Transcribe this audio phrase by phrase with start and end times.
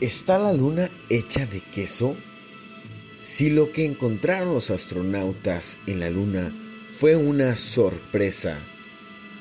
[0.00, 2.16] ¿Está la luna hecha de queso?
[3.20, 6.54] Si lo que encontraron los astronautas en la luna
[6.88, 8.64] fue una sorpresa,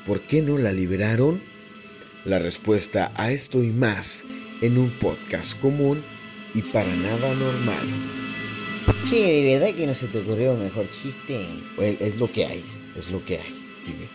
[0.08, 1.44] ¿por qué no la liberaron?
[2.26, 4.26] La respuesta a esto y más
[4.62, 6.04] en un podcast común
[6.56, 7.88] y para nada normal.
[9.06, 11.46] Che, ¿de verdad que no se te ocurrió un mejor chiste?
[11.78, 12.66] Well, es lo que hay,
[12.96, 14.10] es lo que hay, pibe.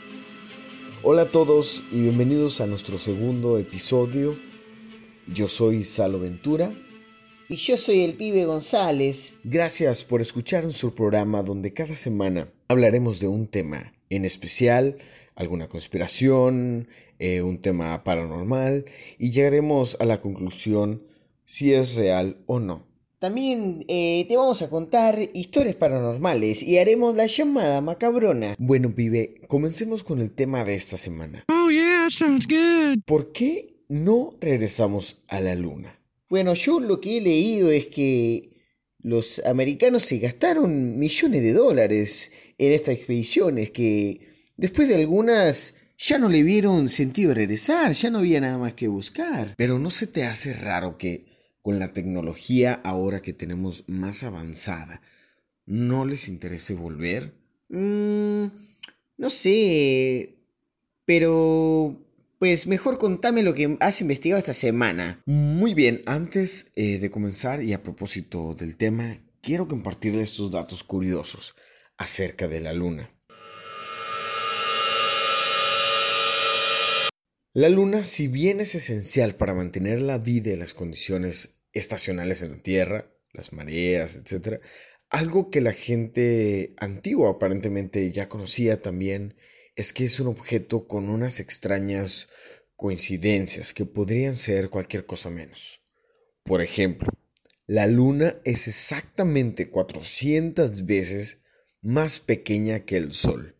[1.04, 4.36] Hola a todos y bienvenidos a nuestro segundo episodio.
[5.26, 6.72] Yo soy Salo Ventura.
[7.48, 9.38] Y yo soy el pibe González.
[9.44, 14.96] Gracias por escuchar nuestro programa donde cada semana hablaremos de un tema, en especial
[15.34, 16.88] alguna conspiración,
[17.18, 18.84] eh, un tema paranormal
[19.18, 21.02] y llegaremos a la conclusión
[21.44, 22.86] si es real o no.
[23.18, 28.56] También eh, te vamos a contar historias paranormales y haremos la llamada macabrona.
[28.58, 31.44] Bueno, pibe, comencemos con el tema de esta semana.
[31.48, 33.02] Oh, yeah, sounds good.
[33.04, 36.00] ¿Por qué no regresamos a la luna?
[36.30, 38.52] Bueno, yo lo que he leído es que
[39.00, 46.18] los americanos se gastaron millones de dólares en estas expediciones que después de algunas ya
[46.18, 49.54] no le vieron sentido regresar, ya no había nada más que buscar.
[49.58, 51.26] Pero ¿no se te hace raro que
[51.60, 55.02] con la tecnología ahora que tenemos más avanzada,
[55.66, 57.34] no les interese volver?
[57.68, 58.46] Mm,
[59.18, 60.30] no sé,
[61.04, 61.98] pero
[62.42, 65.22] pues mejor contame lo que has investigado esta semana.
[65.26, 70.82] Muy bien, antes eh, de comenzar y a propósito del tema, quiero compartirles estos datos
[70.82, 71.54] curiosos
[71.96, 73.14] acerca de la Luna.
[77.54, 82.50] La Luna, si bien es esencial para mantener la vida y las condiciones estacionales en
[82.50, 84.60] la Tierra, las mareas, etc.,
[85.10, 89.36] algo que la gente antigua aparentemente ya conocía también
[89.74, 92.28] es que es un objeto con unas extrañas
[92.76, 95.82] coincidencias que podrían ser cualquier cosa menos.
[96.42, 97.08] Por ejemplo,
[97.66, 101.38] la luna es exactamente 400 veces
[101.80, 103.56] más pequeña que el Sol.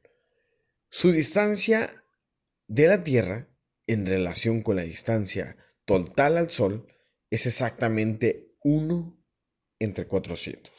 [0.91, 2.05] Su distancia
[2.67, 3.49] de la Tierra
[3.87, 6.87] en relación con la distancia total al Sol
[7.31, 9.19] es exactamente 1
[9.79, 10.73] entre 400.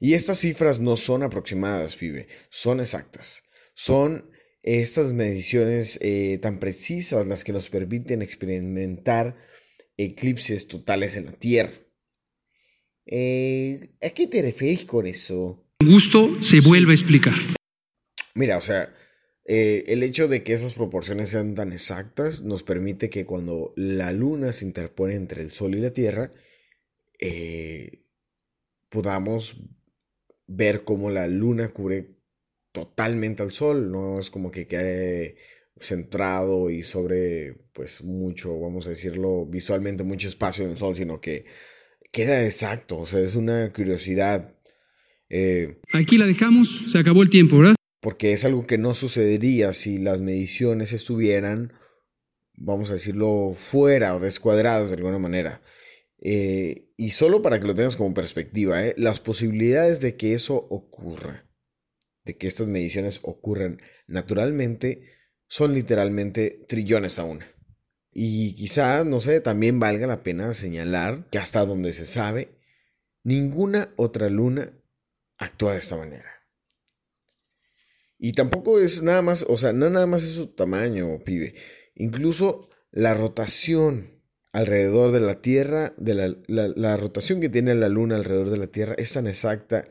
[0.00, 3.42] Y estas cifras no son aproximadas, pibe, son exactas.
[3.74, 4.31] Son
[4.62, 9.34] estas mediciones eh, tan precisas las que nos permiten experimentar
[9.96, 11.72] eclipses totales en la Tierra.
[13.06, 15.66] Eh, ¿A qué te referís con eso?
[15.80, 17.34] Gusto se vuelve a explicar.
[18.34, 18.94] Mira, o sea,
[19.44, 24.12] eh, el hecho de que esas proporciones sean tan exactas nos permite que cuando la
[24.12, 26.30] luna se interpone entre el Sol y la Tierra,
[28.88, 29.56] podamos
[30.46, 32.21] ver cómo la luna cubre
[32.72, 35.36] totalmente al sol, no es como que quede
[35.78, 41.20] centrado y sobre, pues mucho, vamos a decirlo, visualmente mucho espacio en el sol, sino
[41.20, 41.44] que
[42.10, 44.56] queda exacto, o sea, es una curiosidad.
[45.28, 47.74] Eh, Aquí la dejamos, se acabó el tiempo, ¿verdad?
[48.00, 51.72] Porque es algo que no sucedería si las mediciones estuvieran,
[52.54, 55.62] vamos a decirlo, fuera o descuadradas de alguna manera.
[56.24, 58.94] Eh, y solo para que lo tengas como perspectiva, ¿eh?
[58.96, 61.51] las posibilidades de que eso ocurra
[62.24, 65.02] de que estas mediciones ocurran naturalmente
[65.48, 67.46] son literalmente trillones a una.
[68.10, 72.58] Y quizá, no sé, también valga la pena señalar que hasta donde se sabe,
[73.22, 74.72] ninguna otra luna
[75.38, 76.30] actúa de esta manera.
[78.18, 81.54] Y tampoco es nada más, o sea, no nada más es su tamaño, pibe.
[81.94, 84.22] Incluso la rotación
[84.52, 88.68] alrededor de la Tierra, de la, la rotación que tiene la luna alrededor de la
[88.68, 89.88] Tierra es tan exacta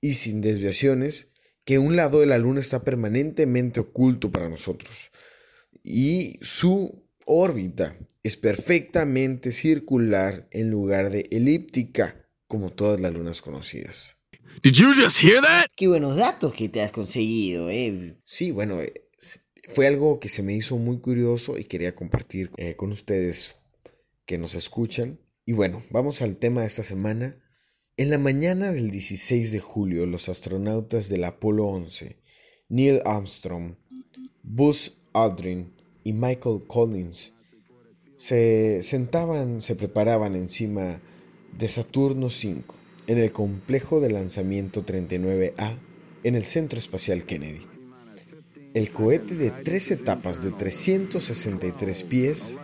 [0.00, 1.31] y sin desviaciones
[1.64, 5.10] que un lado de la luna está permanentemente oculto para nosotros
[5.82, 14.16] y su órbita es perfectamente circular en lugar de elíptica como todas las lunas conocidas.
[14.62, 15.66] Did you just hear that?
[15.74, 18.16] Qué buenos datos que te has conseguido, eh.
[18.24, 19.08] Sí, bueno, eh,
[19.68, 23.56] fue algo que se me hizo muy curioso y quería compartir eh, con ustedes
[24.26, 25.18] que nos escuchan.
[25.46, 27.41] Y bueno, vamos al tema de esta semana
[27.96, 32.16] en la mañana del 16 de julio, los astronautas del Apolo 11,
[32.68, 33.74] Neil Armstrong,
[34.42, 37.34] Buzz Aldrin y Michael Collins,
[38.16, 41.02] se sentaban, se preparaban encima
[41.58, 42.62] de Saturno V
[43.08, 45.78] en el complejo de lanzamiento 39A
[46.24, 47.66] en el Centro Espacial Kennedy.
[48.74, 52.56] El cohete de tres etapas de 363 pies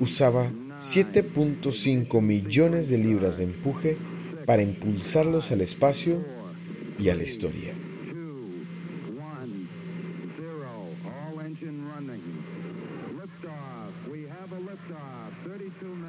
[0.00, 3.96] usaba 7.5 millones de libras de empuje
[4.44, 6.24] para impulsarlos al espacio
[6.98, 7.72] y a la historia.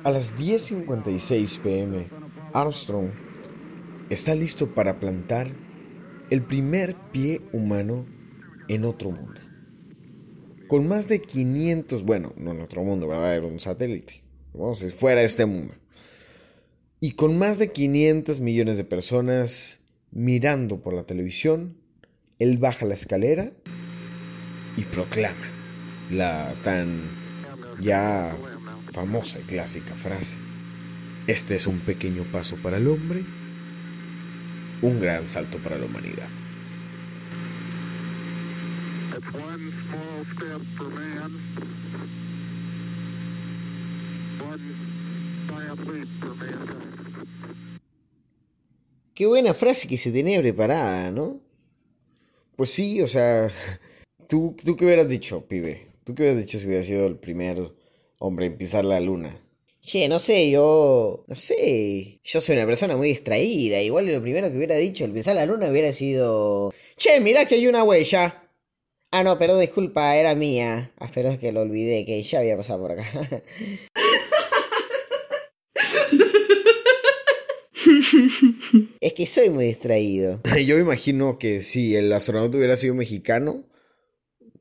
[0.04, 2.08] A las 10.56 pm,
[2.54, 3.12] Armstrong
[4.10, 5.52] está listo para plantar
[6.32, 8.08] el primer pie humano
[8.68, 9.40] en otro mundo.
[10.68, 13.36] Con más de 500, bueno, no en otro mundo, ¿verdad?
[13.36, 14.23] Era un satélite.
[14.54, 15.74] Vamos, fuera este mundo.
[17.00, 21.76] Y con más de 500 millones de personas mirando por la televisión,
[22.40, 23.52] él baja la escalera
[24.78, 25.46] y proclama
[26.12, 27.02] la tan
[27.82, 28.38] ya
[28.92, 30.38] famosa y clásica frase.
[31.26, 33.24] Este es un pequeño paso para el hombre,
[34.82, 36.30] un gran salto para la humanidad.
[49.14, 51.40] Qué buena frase que se tenía preparada, ¿no?
[52.56, 53.50] Pues sí, o sea,
[54.28, 55.88] ¿tú, tú qué hubieras dicho, pibe?
[56.04, 57.74] ¿Tú qué hubieras dicho si hubiera sido el primer
[58.20, 59.40] hombre en pisar la luna?
[59.82, 61.26] Che, no sé, yo.
[61.28, 62.20] No sé.
[62.24, 63.82] Yo soy una persona muy distraída.
[63.82, 66.74] Igual lo primero que hubiera dicho al pisar la luna hubiera sido.
[66.96, 68.50] Che, mirá que hay una huella.
[69.12, 70.92] Ah, no, perdón, disculpa, era mía.
[70.98, 73.06] Ah, perdón, que lo olvidé, que ya había pasado por acá.
[79.02, 80.42] es que soy muy distraído.
[80.66, 83.66] Yo imagino que si el astronauta hubiera sido mexicano,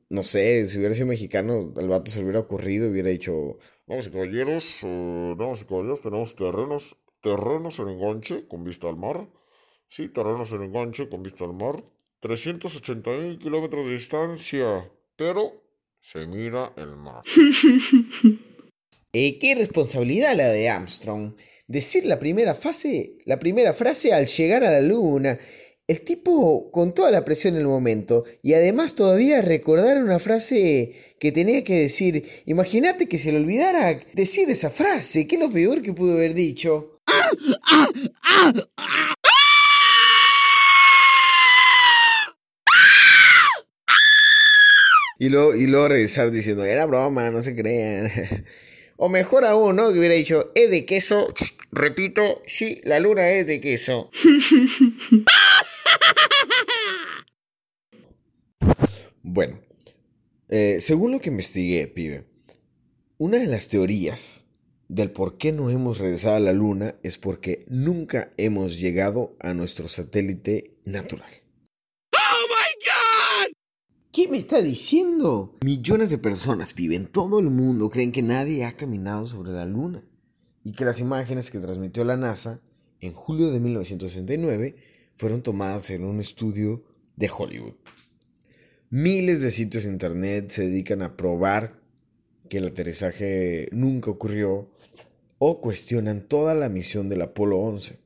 [0.09, 3.57] no sé, si hubiera sido mexicano, al vato se le hubiera ocurrido y hubiera dicho,
[3.87, 8.97] vamos y caballeros, eh, damas y caballeros, tenemos terrenos, terrenos en enganche con vista al
[8.97, 9.27] mar.
[9.87, 11.83] Sí, terrenos en enganche con vista al mar.
[12.19, 15.63] 380 mil kilómetros de distancia, pero
[15.99, 17.23] se mira el mar.
[19.13, 21.35] eh, qué responsabilidad la de Armstrong
[21.73, 25.37] decir la primera fase, la primera frase al llegar a la luna.
[25.85, 30.93] El tipo con toda la presión en el momento y además todavía recordar una frase
[31.19, 32.25] que tenía que decir.
[32.45, 36.35] Imagínate que se le olvidara decir esa frase, que es lo peor que pudo haber
[36.35, 37.01] dicho.
[45.19, 48.11] Y luego, y luego regresar diciendo, era broma, no se crean.
[48.95, 49.91] O mejor aún, ¿no?
[49.91, 51.27] Que hubiera dicho, es de queso.
[51.75, 54.11] Repito, sí, la luna es de queso.
[59.23, 59.59] bueno,
[60.49, 62.27] eh, según lo que investigué, pibe,
[63.17, 64.45] una de las teorías
[64.87, 69.55] del por qué no hemos regresado a la luna es porque nunca hemos llegado a
[69.55, 71.31] nuestro satélite natural.
[74.11, 75.57] ¿Qué me está diciendo?
[75.65, 80.03] Millones de personas viven todo el mundo creen que nadie ha caminado sobre la luna
[80.63, 82.61] y que las imágenes que transmitió la NASA
[82.99, 84.75] en julio de 1969
[85.15, 86.83] fueron tomadas en un estudio
[87.15, 87.75] de Hollywood.
[88.89, 91.79] Miles de sitios de internet se dedican a probar
[92.49, 94.69] que el aterrizaje nunca ocurrió
[95.39, 97.97] o cuestionan toda la misión del Apolo 11.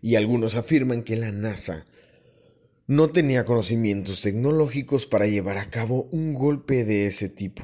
[0.00, 1.86] Y algunos afirman que la NASA
[2.86, 7.62] no tenía conocimientos tecnológicos para llevar a cabo un golpe de ese tipo,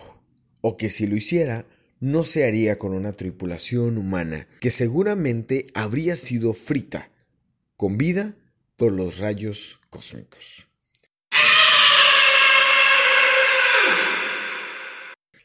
[0.60, 1.66] o que si lo hiciera,
[2.00, 7.10] no se haría con una tripulación humana que seguramente habría sido frita,
[7.76, 8.36] con vida,
[8.76, 10.68] por los rayos cósmicos.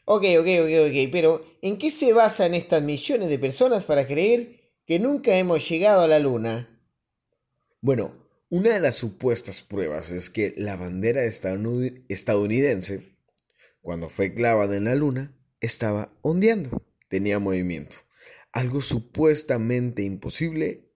[0.06, 4.72] Ok, ok, ok, ok, pero ¿en qué se basan estas millones de personas para creer
[4.86, 6.68] que nunca hemos llegado a la Luna?
[7.80, 13.16] Bueno, una de las supuestas pruebas es que la bandera estadounidense,
[13.80, 17.96] cuando fue clavada en la luna, estaba ondeando, tenía movimiento.
[18.52, 20.90] Algo supuestamente imposible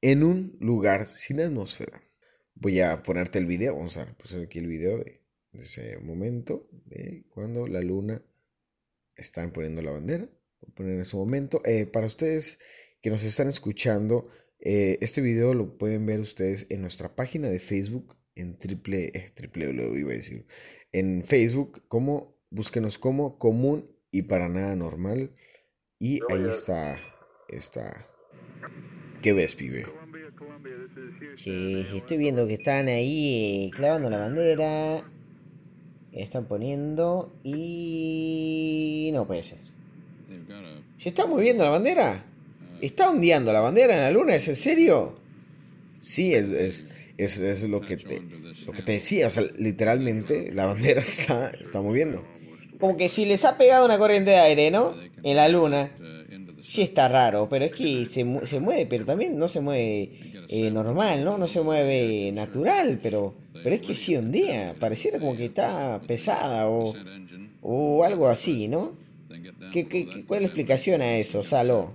[0.00, 2.02] en un lugar sin atmósfera.
[2.54, 7.24] Voy a ponerte el video, vamos a poner aquí el video de, ese momento, de
[7.30, 8.22] cuando la luna
[9.16, 10.24] está poniendo la bandera.
[10.60, 11.62] Voy a poner en ese momento.
[11.64, 12.58] Eh, para ustedes
[13.00, 14.28] que nos están escuchando,
[14.58, 19.30] eh, este video lo pueden ver ustedes en nuestra página de Facebook, en triple, eh,
[19.34, 20.46] triple lo iba a decir,
[20.92, 25.32] en Facebook, como, búsquenos como común y para nada normal.
[25.98, 26.98] Y ahí está,
[27.48, 28.06] está.
[29.22, 29.86] ¿Qué ves, pibe?
[31.36, 35.02] Sí, estoy viendo que están ahí clavando la bandera.
[36.12, 39.10] Están poniendo y...
[39.12, 39.58] No puede ser.
[40.98, 42.24] ¿Se está moviendo la bandera?
[42.80, 44.34] ¿Está ondeando la bandera en la luna?
[44.34, 45.18] ¿Es en serio?
[46.00, 46.84] Sí, es,
[47.18, 48.22] es, lo, que te,
[48.64, 49.26] lo que te decía.
[49.26, 52.24] O sea, literalmente la bandera está, está moviendo.
[52.78, 54.94] Como que si les ha pegado una corriente de aire, ¿no?
[55.22, 55.90] En la luna.
[56.66, 60.10] Sí está raro, pero es que se, se mueve, pero también no se mueve
[60.48, 61.38] eh, normal, ¿no?
[61.38, 64.74] No se mueve natural, pero, pero es que sí ondea.
[64.78, 66.92] Pareciera como que está pesada o,
[67.62, 68.96] o algo así, ¿no?
[69.72, 71.92] ¿Qué, qué, qué- cuál es la explicación a eso, Salo?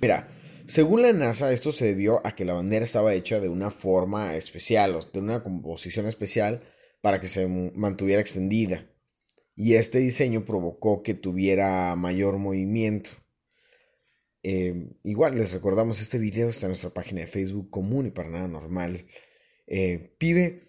[0.00, 0.28] Mira,
[0.66, 4.34] según la NASA, esto se debió a que la bandera estaba hecha de una forma
[4.34, 6.60] especial, o de una composición especial
[7.00, 8.84] para que se mantuviera extendida.
[9.60, 13.10] Y este diseño provocó que tuviera mayor movimiento.
[14.44, 18.30] Eh, igual les recordamos, este video está en nuestra página de Facebook común y para
[18.30, 19.08] nada normal.
[19.66, 20.62] Eh, pibe,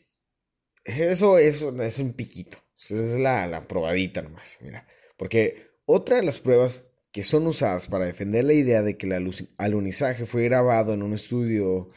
[0.85, 2.57] eso, eso es un piquito.
[2.79, 4.57] Esa es la, la probadita nomás.
[4.61, 4.87] Mira.
[5.17, 9.11] Porque otra de las pruebas que son usadas para defender la idea de que el
[9.13, 11.89] alu- alunizaje fue grabado en un estudio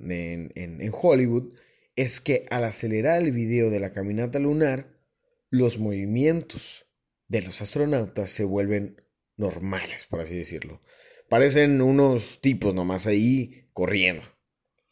[0.00, 1.54] en- en Hollywood
[1.94, 4.99] es que al acelerar el video de la caminata lunar,
[5.50, 6.86] los movimientos
[7.28, 9.02] de los astronautas se vuelven
[9.36, 10.80] normales, por así decirlo.
[11.28, 14.22] Parecen unos tipos nomás ahí corriendo.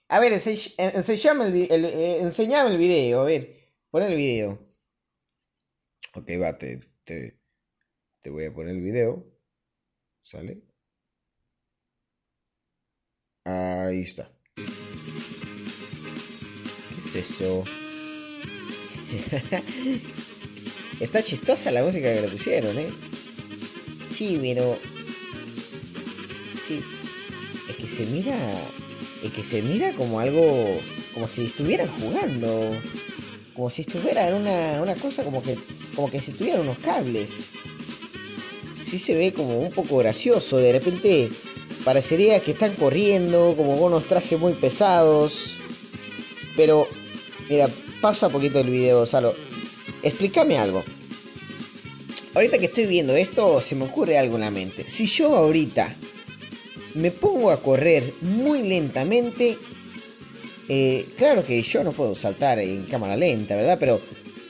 [0.09, 3.57] A ver, ense- enseñame el, di- el- eh, enseñame el video, a ver.
[3.91, 4.59] Pon el video.
[6.15, 7.39] Ok, va, te, te,
[8.21, 9.27] te voy a poner el video.
[10.23, 10.63] ¿Sale?
[13.45, 14.31] Ahí está.
[14.55, 14.63] ¿Qué
[16.99, 17.65] es eso?
[21.01, 22.89] Está chistosa la música que le pusieron, ¿eh?
[24.13, 24.77] Sí, pero...
[26.67, 26.81] Sí.
[27.69, 28.37] Es que se mira...
[29.23, 30.81] Es que se mira como algo...
[31.15, 32.73] Como si estuvieran jugando.
[33.55, 35.57] Como si estuviera en una, una cosa como que...
[35.95, 37.47] Como que si tuvieran unos cables.
[38.83, 40.59] Sí se ve como un poco gracioso.
[40.59, 41.29] De repente
[41.85, 45.57] parecería que están corriendo, como con unos trajes muy pesados.
[46.57, 46.89] Pero,
[47.49, 47.69] mira,
[48.01, 49.48] pasa poquito el video, Salo.
[50.09, 50.83] Explícame algo.
[52.35, 54.89] Ahorita que estoy viendo esto, se me ocurre algo en la mente.
[54.89, 55.95] Si yo ahorita
[56.95, 59.59] me pongo a correr muy lentamente,
[60.67, 63.77] eh, claro que yo no puedo saltar en cámara lenta, ¿verdad?
[63.79, 64.01] Pero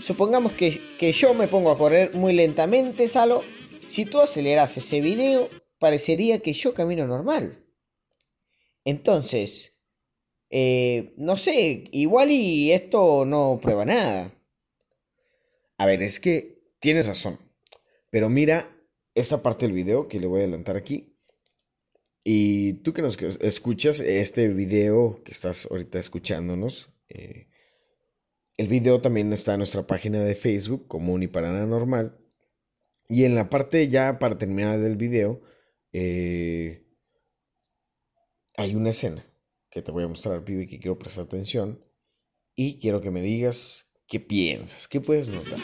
[0.00, 3.42] supongamos que, que yo me pongo a correr muy lentamente, Salo.
[3.88, 5.50] Si tú aceleras ese video,
[5.80, 7.64] parecería que yo camino normal.
[8.84, 9.74] Entonces,
[10.50, 14.37] eh, no sé, igual y esto no prueba nada.
[15.78, 17.38] A ver, es que tienes razón.
[18.10, 18.70] Pero mira
[19.14, 21.16] esta parte del video que le voy a adelantar aquí.
[22.24, 27.48] Y tú que nos escuchas este video que estás ahorita escuchándonos, eh,
[28.58, 32.18] el video también está en nuestra página de Facebook, Común y para nada normal.
[33.08, 35.40] Y en la parte ya para terminar del video,
[35.92, 36.86] eh,
[38.56, 39.24] hay una escena
[39.70, 41.84] que te voy a mostrar, pibe, que quiero prestar atención.
[42.54, 45.58] Y quiero que me digas qué piensas, qué puedes notar.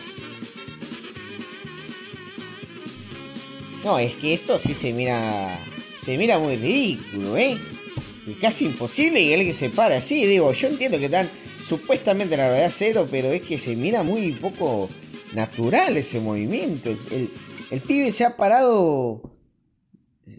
[3.84, 5.58] No, es que esto sí se mira.
[6.00, 7.56] Se mira muy ridículo, ¿eh?
[8.26, 10.24] Y casi imposible que alguien se pare así.
[10.26, 11.28] Digo, yo entiendo que están
[11.66, 14.88] supuestamente en la gravedad cero, pero es que se mira muy poco
[15.34, 16.90] natural ese movimiento.
[17.70, 19.30] El, pibe se ha parado.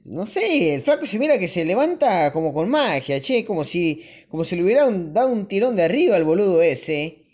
[0.06, 4.04] No sé, el flaco se mira que se levanta como con magia, che, como si,
[4.30, 7.25] como si le hubiera un- dado un tirón de arriba al boludo ese.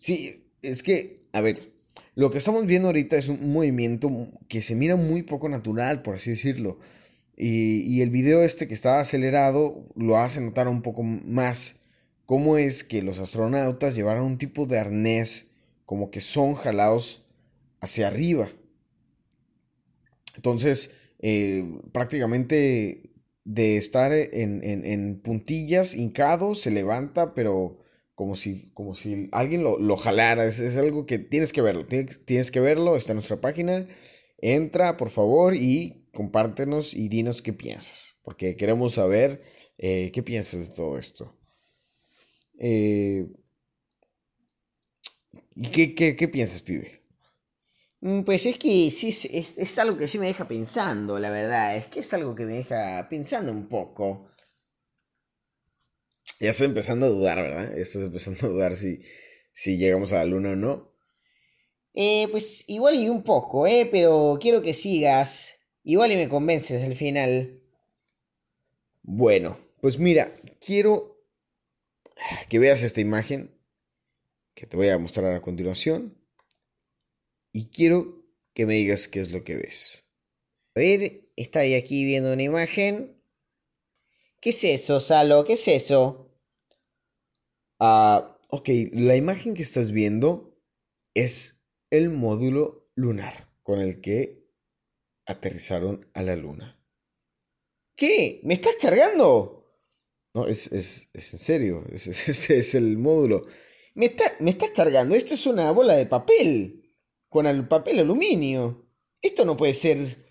[0.00, 1.58] Sí, es que, a ver,
[2.16, 4.10] lo que estamos viendo ahorita es un movimiento
[4.48, 6.78] que se mira muy poco natural, por así decirlo.
[7.36, 11.78] Y, y el video este que está acelerado lo hace notar un poco más
[12.26, 15.48] cómo es que los astronautas llevaron un tipo de arnés
[15.86, 17.26] como que son jalados
[17.82, 18.48] hacia arriba.
[20.36, 20.90] Entonces,
[21.20, 23.10] eh, prácticamente
[23.44, 27.78] de estar en, en- en puntillas, hincado, se levanta, pero
[28.20, 30.44] como si, como si alguien lo, lo jalara.
[30.44, 31.86] Es, es algo que tienes que verlo.
[31.86, 33.86] Tienes, que verlo, está en nuestra página.
[34.38, 38.18] Entra, por favor, y compártenos y dinos qué piensas.
[38.22, 39.42] Porque queremos saber
[39.78, 41.34] eh, qué piensas de todo esto.
[42.58, 43.26] Eh,
[45.54, 47.02] ¿Y qué, qué, qué piensas, pibe?
[48.00, 51.76] Mm, Pues es que sí, es- es algo que sí me deja pensando, la verdad.
[51.76, 54.29] Es que es algo que me deja pensando un poco.
[56.40, 57.70] Ya estás empezando a dudar, ¿verdad?
[57.76, 59.02] Ya estás empezando a dudar si,
[59.52, 60.90] si llegamos a la luna o no.
[61.92, 63.86] Eh, pues igual y un poco, ¿eh?
[63.90, 65.58] Pero quiero que sigas.
[65.84, 67.60] Igual y me convences al final.
[69.02, 70.32] Bueno, pues mira,
[70.64, 71.26] quiero
[72.48, 73.54] que veas esta imagen
[74.54, 76.16] que te voy a mostrar a continuación.
[77.52, 80.06] Y quiero que me digas qué es lo que ves.
[80.74, 83.20] A ver, estoy aquí viendo una imagen.
[84.40, 85.44] ¿Qué es eso, Salo?
[85.44, 86.29] ¿Qué es eso?
[87.80, 90.56] Ah, ok, la imagen que estás viendo
[91.14, 91.60] es
[91.90, 94.46] el módulo lunar con el que
[95.26, 96.78] aterrizaron a la luna.
[97.96, 98.40] ¿Qué?
[98.44, 99.66] ¿Me estás cargando?
[100.34, 103.42] No, es, es, es en serio, es, es- es el módulo.
[103.94, 105.14] ¿Me, está- ¿Me estás cargando?
[105.14, 106.76] Esto es una bola de papel.
[107.28, 108.86] Con el papel aluminio.
[109.22, 110.26] Esto no puede ser...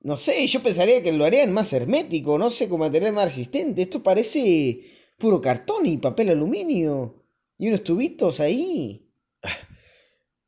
[0.00, 3.82] No sé, yo pensaría que lo harían más hermético, no sé, con material más resistente.
[3.82, 4.84] Esto parece
[5.16, 7.22] puro cartón y papel aluminio.
[7.58, 9.12] Y unos tubitos ahí.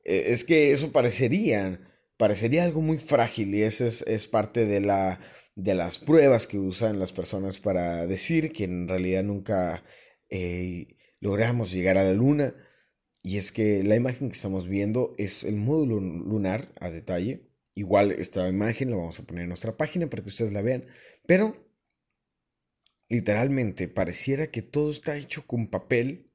[0.04, 5.20] Eh, es que eso parecería, parecería algo muy frágil y eso es, parte de, la,
[5.54, 9.84] de las pruebas que usan las personas para decir que en realidad nunca
[10.30, 10.86] eh,
[11.20, 12.54] logramos llegar a la luna.
[13.22, 17.50] Y es que la imagen que estamos viendo es el módulo lunar a detalle.
[17.74, 20.86] Igual esta imagen la vamos a poner en nuestra página para que ustedes la vean.
[21.26, 21.67] Pero
[23.08, 26.32] literalmente pareciera que todo está hecho con papel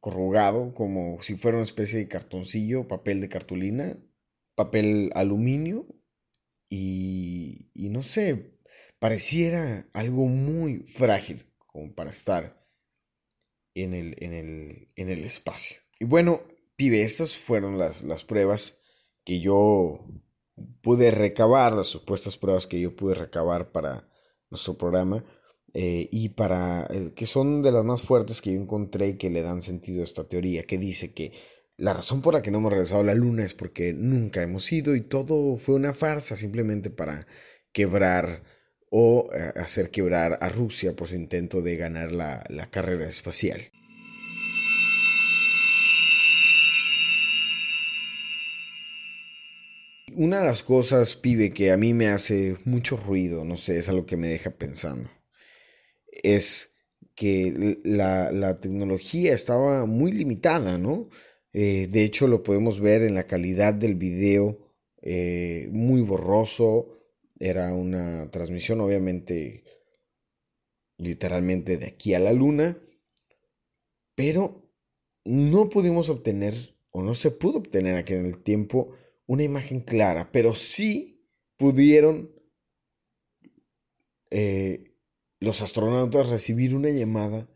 [0.00, 3.96] corrugado, como si fuera una especie de cartoncillo, papel de cartulina,
[4.54, 5.86] papel aluminio
[6.68, 8.58] y, no sé,
[8.98, 12.66] pareciera algo muy frágil como para estar
[13.74, 15.78] en el, en el, en el espacio.
[15.98, 16.42] Y bueno,
[16.76, 18.78] pibe, estas fueron las, las pruebas
[19.24, 20.06] que yo
[20.82, 24.08] pude recabar, las supuestas pruebas que yo pude recabar para
[24.50, 25.24] nuestro programa.
[25.76, 29.42] Eh, y para eh, que son de las más fuertes que yo encontré que le
[29.42, 31.32] dan sentido a esta teoría, que dice que
[31.76, 34.70] la razón por la que no hemos regresado a la luna es porque nunca hemos
[34.72, 37.26] ido y todo fue una farsa simplemente para
[37.72, 38.44] quebrar
[38.88, 43.60] o eh, hacer quebrar a Rusia por su intento de ganar la, la carrera espacial.
[50.14, 53.88] Una de las cosas, pibe, que a mí me hace mucho ruido, no sé, es
[53.88, 55.10] algo que me deja pensando
[56.22, 56.74] es
[57.14, 61.08] que la, tecnología estaba muy limitada, ¿no?
[61.52, 64.58] Eh, de hecho, lo podemos ver en la calidad del video,
[65.02, 66.88] eh, muy borroso.
[67.38, 69.64] Era una transmisión, obviamente,
[70.98, 72.78] literalmente de aquí a la luna.
[74.16, 74.62] Pero
[75.24, 78.92] no pudimos obtener, o no se pudo obtener aquí en el tiempo,
[79.26, 80.30] una imagen clara.
[80.32, 82.34] Pero sí pudieron
[84.30, 84.93] eh,
[85.44, 87.48] los astronautas recibir una llamada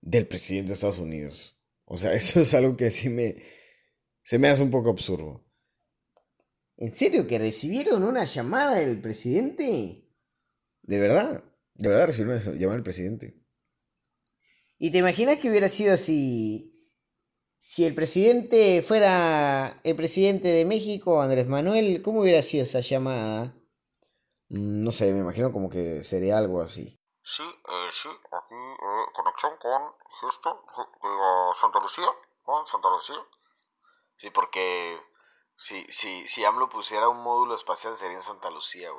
[0.00, 1.56] del presidente de Estados Unidos.
[1.84, 3.36] O sea, eso es algo que sí me...
[4.22, 5.44] Se me hace un poco absurdo.
[6.76, 10.04] ¿En serio que recibieron una llamada del presidente?
[10.82, 11.42] De verdad,
[11.74, 13.40] de verdad recibieron una llamada del presidente.
[14.78, 16.88] ¿Y te imaginas que hubiera sido así?
[17.58, 23.54] Si el presidente fuera el presidente de México, Andrés Manuel, ¿cómo hubiera sido esa llamada?
[24.48, 26.99] Mm, no sé, me imagino como que sería algo así.
[27.30, 30.60] Sí, eh, sí, aquí eh, conexión con Houston,
[31.00, 32.12] digo, Santa Lucía,
[32.42, 33.24] con Santa Lucía.
[34.16, 35.00] Sí, porque
[35.56, 38.90] si, si, si AMLO pusiera un módulo espacial sería en Santa Lucía,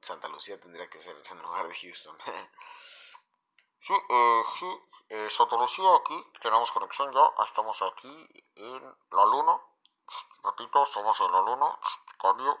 [0.00, 2.18] Santa Lucía tendría que ser en lugar de Houston.
[3.78, 9.60] sí, eh, sí, eh, Santa Lucía aquí, tenemos conexión ya, estamos aquí en la luna.
[10.42, 11.78] Repito, estamos en la luna,
[12.18, 12.58] cambio.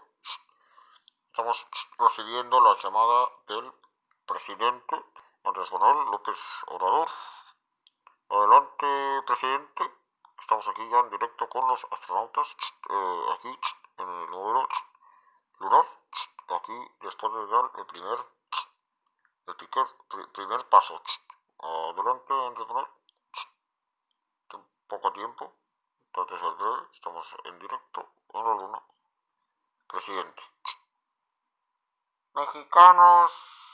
[1.26, 1.66] Estamos
[1.98, 3.81] recibiendo la llamada del
[4.26, 5.04] presidente
[5.44, 7.08] Andrés Manuel López Obrador.
[8.28, 9.92] Adelante, presidente.
[10.38, 12.56] Estamos aquí ya en directo con los astronautas,
[12.90, 13.58] eh, aquí
[13.98, 14.68] en el módulo
[15.58, 15.84] lunar.
[16.48, 18.18] Aquí, después de dar el primer,
[19.46, 21.02] el primer paso.
[21.58, 22.86] Adelante, Andrés Manuel.
[24.88, 25.52] Poco tiempo.
[26.12, 28.82] Breve, estamos en directo en la luna.
[29.88, 30.42] Presidente.
[32.34, 33.71] Mexicanos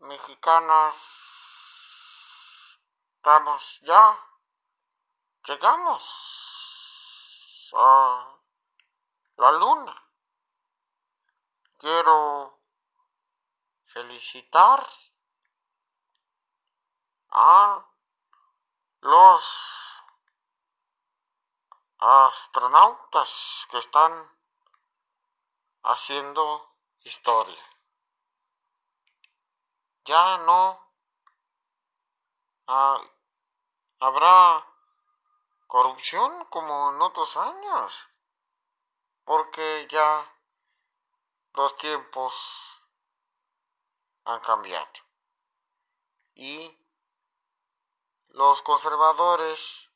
[0.00, 0.96] mexicanas,
[3.16, 4.18] estamos ya,
[5.46, 6.02] llegamos
[7.76, 8.38] a
[9.36, 10.00] la luna.
[11.78, 12.60] Quiero
[13.84, 14.86] felicitar
[17.30, 17.86] a
[19.00, 20.02] los
[21.98, 24.30] astronautas que están
[25.82, 27.73] haciendo historia
[30.04, 30.80] ya no.
[32.66, 33.00] Ah,
[34.00, 34.66] habrá
[35.66, 38.08] corrupción como en otros años,
[39.24, 40.30] porque ya
[41.54, 42.82] los tiempos
[44.24, 44.92] han cambiado.
[46.34, 46.78] Y
[48.28, 49.90] los conservadores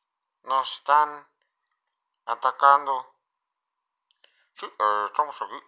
[0.44, 1.29] nos están
[2.27, 3.14] atacando.
[4.53, 5.62] Sí, eh, estamos aquí.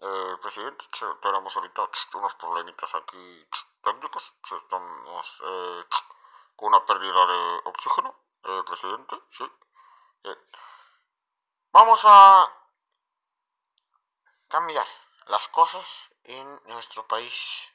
[0.00, 0.84] Eh, presidente,
[1.22, 3.48] tenemos ahorita unos problemitas aquí
[3.84, 5.84] técnicos, estamos eh,
[6.56, 9.44] con una pérdida de oxígeno, eh, presidente, sí.
[11.70, 12.48] Vamos a
[14.48, 14.86] cambiar
[15.26, 17.68] las cosas en nuestro país.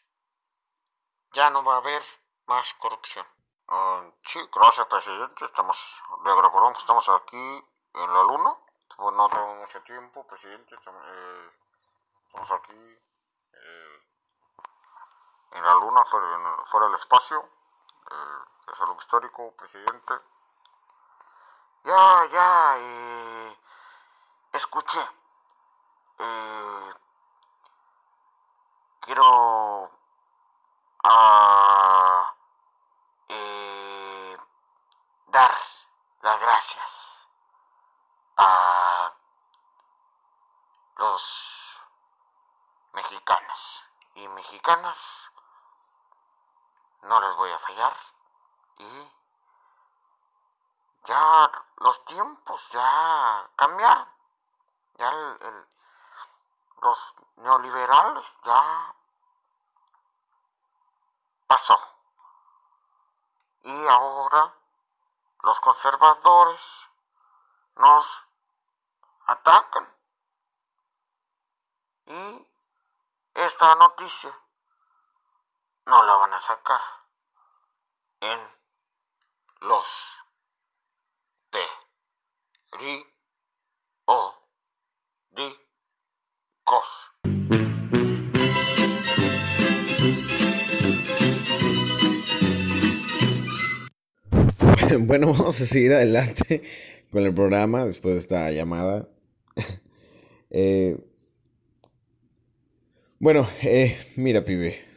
[1.34, 2.02] Ya no va a haber
[2.46, 3.28] más corrupción.
[3.68, 5.46] Uh, sí, gracias, presidente.
[5.46, 7.38] Estamos, le recordamos estamos aquí
[7.94, 8.56] en la luna.
[8.98, 10.76] No tengo mucho tiempo, presidente.
[10.76, 11.50] Eh,
[12.26, 12.98] estamos aquí
[15.52, 17.50] en la luna, fuera, del espacio.
[18.12, 20.14] Eh, es algo histórico, presidente.
[21.84, 23.60] Ya, ya, eh,
[24.54, 25.02] escuché.
[26.20, 26.94] Eh,
[29.00, 29.90] quiero
[31.04, 32.36] ah,
[33.30, 34.38] eh,
[35.28, 35.56] dar
[36.22, 37.28] las gracias
[38.38, 39.14] a
[40.98, 41.82] los
[42.94, 43.86] mexicanos
[44.16, 45.32] y mexicanas.
[47.02, 47.94] No les voy a fallar
[48.78, 49.12] y
[51.06, 54.08] ya los tiempos ya cambiaron.
[54.96, 55.12] Ya
[56.82, 58.96] los neoliberales ya
[61.48, 61.80] pasó.
[63.64, 64.54] Y ahora
[65.42, 66.90] los conservadores
[67.76, 68.28] nos
[69.26, 69.98] atacan.
[72.06, 72.48] Y
[73.34, 74.38] esta noticia
[75.90, 76.80] no la van a sacar
[78.22, 78.40] en
[79.62, 79.88] los
[81.50, 81.58] T
[82.80, 83.04] ri
[84.06, 84.34] o
[85.32, 85.60] di
[86.64, 87.12] cos.
[95.00, 96.64] Bueno, vamos a seguir adelante
[97.12, 99.10] con el programa después de esta llamada.
[100.52, 100.98] Eh,
[103.20, 104.89] bueno, eh, mira, pibe.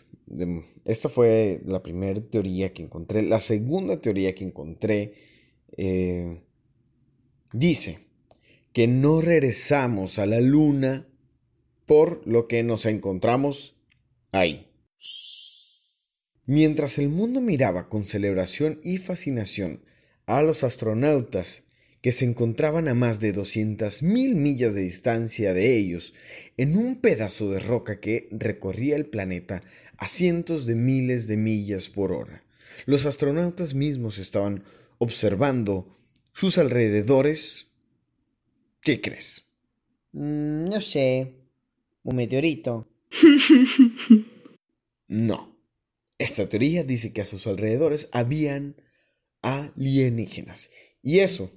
[0.84, 3.22] Esta fue la primera teoría que encontré.
[3.22, 5.14] La segunda teoría que encontré
[5.76, 6.42] eh,
[7.52, 7.98] dice
[8.72, 11.06] que no regresamos a la luna
[11.86, 13.76] por lo que nos encontramos
[14.32, 14.68] ahí.
[16.46, 19.84] Mientras el mundo miraba con celebración y fascinación
[20.26, 21.64] a los astronautas
[22.02, 26.12] que se encontraban a más de 200.000 millas de distancia de ellos
[26.56, 29.62] en un pedazo de roca que recorría el planeta
[29.96, 32.44] a cientos de miles de millas por hora,
[32.86, 34.64] los astronautas mismos estaban
[34.98, 35.88] observando
[36.32, 37.68] sus alrededores,
[38.80, 39.46] ¿qué crees?
[40.12, 41.34] Mm, no sé.
[42.02, 42.88] Un meteorito.
[45.08, 45.56] no.
[46.18, 48.76] Esta teoría dice que a sus alrededores habían
[49.42, 50.70] alienígenas.
[51.02, 51.50] Y eso,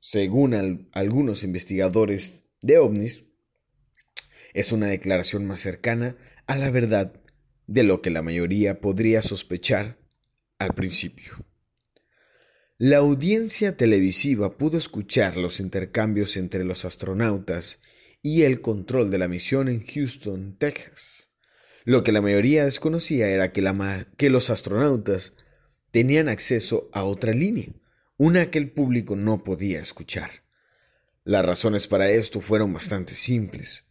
[0.00, 3.24] según algunos investigadores de ovnis,
[4.54, 7.12] es una declaración más cercana a la verdad
[7.66, 9.98] de lo que la mayoría podría sospechar
[10.58, 11.44] al principio.
[12.78, 17.80] La audiencia televisiva pudo escuchar los intercambios entre los astronautas
[18.22, 21.30] y el control de la misión en Houston, Texas.
[21.84, 23.62] Lo que la mayoría desconocía era que,
[24.16, 25.34] que los astronautas
[25.90, 27.68] tenían acceso a otra línea,
[28.18, 30.30] una que el público no podía escuchar.
[31.24, 33.84] Las razones para esto fueron bastante simples.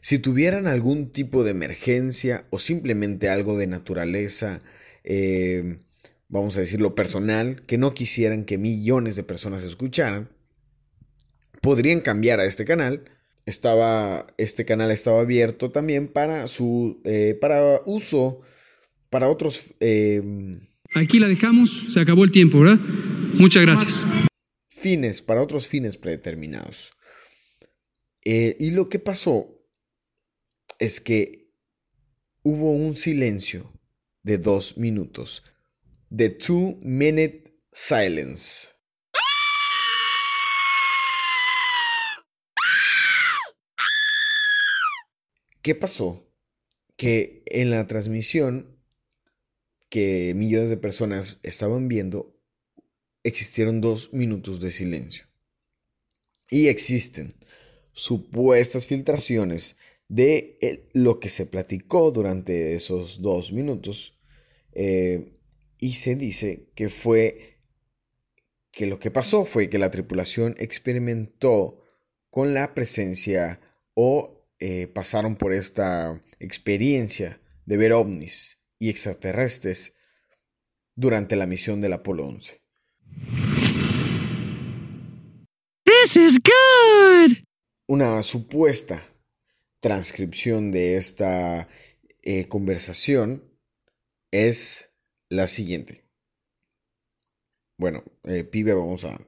[0.00, 4.60] Si tuvieran algún tipo de emergencia o simplemente algo de naturaleza,
[5.04, 5.80] eh,
[6.28, 10.30] vamos a decirlo, personal, que no quisieran que millones de personas escucharan,
[11.60, 13.04] podrían cambiar a este canal.
[13.44, 18.40] Estaba, este canal estaba abierto también para su, eh, para uso,
[19.10, 19.74] para otros...
[19.80, 20.58] Eh,
[20.94, 22.80] Aquí la dejamos, se acabó el tiempo, ¿verdad?
[23.34, 24.02] Muchas gracias.
[24.70, 26.92] Fines, para otros fines predeterminados.
[28.24, 29.48] Eh, y lo que pasó
[30.78, 31.52] es que
[32.42, 33.72] hubo un silencio
[34.22, 35.42] de dos minutos
[36.14, 38.68] The Two Minute Silence.
[45.60, 46.32] ¿Qué pasó?
[46.96, 48.77] Que en la transmisión
[49.88, 52.36] que millones de personas estaban viendo,
[53.22, 55.26] existieron dos minutos de silencio.
[56.50, 57.34] Y existen
[57.92, 59.76] supuestas filtraciones
[60.08, 64.18] de eh, lo que se platicó durante esos dos minutos.
[64.72, 65.34] Eh,
[65.78, 67.58] y se dice que fue
[68.70, 71.84] que lo que pasó fue que la tripulación experimentó
[72.30, 73.60] con la presencia
[73.94, 79.94] o eh, pasaron por esta experiencia de ver ovnis y extraterrestres
[80.94, 82.62] durante la misión del Apolo 11.
[85.84, 87.36] This is good.
[87.86, 89.02] Una supuesta
[89.80, 91.68] transcripción de esta
[92.22, 93.44] eh, conversación
[94.30, 94.90] es
[95.28, 96.04] la siguiente.
[97.78, 99.18] Bueno, eh, pibe, vamos a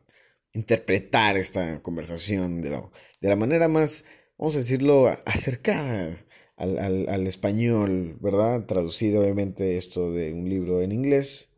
[0.52, 4.04] interpretar esta conversación de la, de la manera más,
[4.36, 6.16] vamos a decirlo, acercada
[6.60, 8.66] al, español, ¿verdad?
[8.66, 11.52] Traducido obviamente esto de un libro en inglés.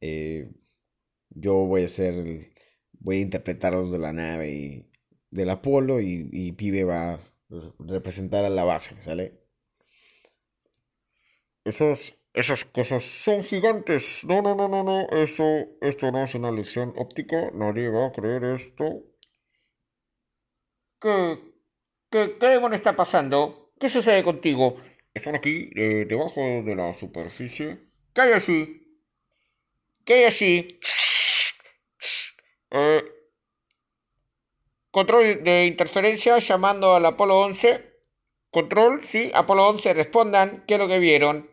[0.00, 0.50] Eh,
[1.30, 2.14] yo voy a hacer,
[2.92, 4.90] voy a interpretaros de la nave y
[5.30, 7.20] del Apolo y, y Pibe va a
[7.78, 9.40] representar a la base, ¿sale?
[11.64, 14.24] Esas, esas cosas son gigantes.
[14.24, 15.06] No, no, no, no, no.
[15.10, 15.44] Eso,
[15.80, 17.50] esto no es una lección óptica.
[17.52, 19.02] Nadie va a creer esto.
[21.00, 21.38] ¿Qué,
[22.10, 23.63] qué, qué demonios está pasando?
[23.78, 24.76] ¿Qué sucede contigo?
[25.12, 27.78] Están aquí, eh, debajo de la superficie.
[28.12, 28.80] ¿Qué hay así?
[30.04, 30.78] ¿Qué hay así?
[32.70, 33.02] Eh,
[34.90, 37.92] Control de interferencia llamando al Apolo 11.
[38.50, 40.64] Control, sí, Apolo 11, respondan.
[40.66, 41.50] ¿Qué es lo que vieron?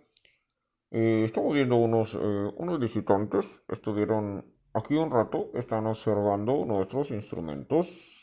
[0.91, 2.17] eh, estamos viendo unos, eh,
[2.57, 3.63] unos visitantes.
[3.69, 5.49] Estuvieron aquí un rato.
[5.55, 8.20] Están observando nuestros instrumentos.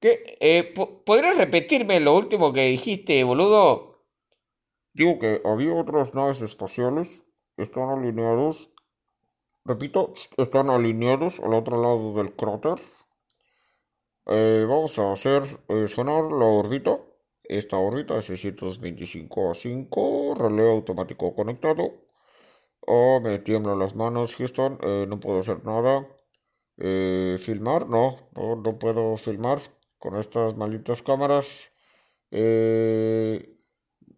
[0.00, 0.36] ¿Qué?
[0.40, 4.04] Eh, po- ¿Podrías repetirme lo último que dijiste, boludo?
[4.94, 7.22] Digo que había otras naves espaciales.
[7.56, 8.72] Están alineados.
[9.64, 12.80] Repito, están alineados al otro lado del cráter.
[14.26, 17.00] Eh, vamos a hacer eh, sonar la órbita.
[17.44, 20.34] Esta órbita es 625 a 5.
[20.36, 21.84] Relé automático conectado.
[22.86, 24.78] Oh, me tiemblan las manos, Houston.
[24.82, 26.08] eh, no puedo hacer nada.
[27.38, 29.58] Filmar, no, no, no puedo filmar
[30.06, 31.72] con estas malditas cámaras.
[32.30, 33.58] Eh,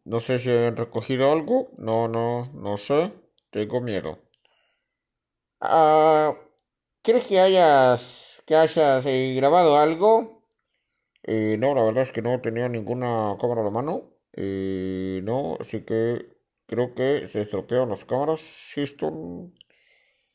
[0.05, 1.70] no sé si han recogido algo.
[1.79, 3.14] No, no, no sé.
[3.48, 4.18] Tengo miedo.
[5.61, 6.35] Ah,
[7.01, 10.44] ¿Crees que hayas, que hayas eh, grabado algo?
[11.22, 14.12] Eh, no, la verdad es que no tenía ninguna cámara a la mano.
[14.37, 18.72] No, así que creo que se estropearon las cámaras.
[18.74, 19.55] Houston.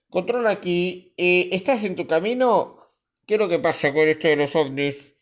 [0.10, 1.14] Control aquí.
[1.16, 2.80] ¿estás en tu camino?
[3.28, 5.13] ¿Qué es lo que pasa con esto de los ovnis?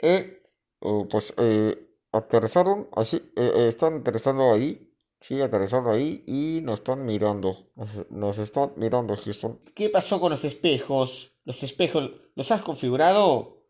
[0.00, 0.42] Eh,
[1.08, 3.16] pues eh, aterrizaron así.
[3.36, 4.86] eh, eh, están aterrizando ahí.
[5.20, 7.70] Sí, aterrizaron ahí y nos están mirando.
[7.76, 9.60] Nos, nos están mirando, Houston.
[9.74, 11.32] ¿Qué pasó con los espejos?
[11.44, 13.64] ¿Los espejos los has configurado?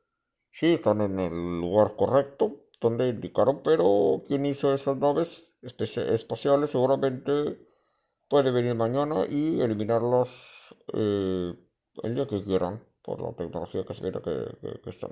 [0.52, 7.58] Sí, están en el lugar correcto donde indicaron, pero quien hizo esas naves espaciales seguramente
[8.28, 11.52] puede venir mañana y eliminarlas eh,
[12.02, 15.10] el día que quieran por la tecnología que se que, que- que están.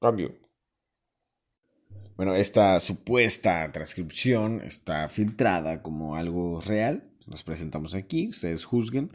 [0.00, 0.34] Cambio.
[2.16, 7.10] Bueno, esta supuesta transcripción está filtrada como algo real.
[7.26, 9.10] Nos presentamos aquí, ustedes juzguen.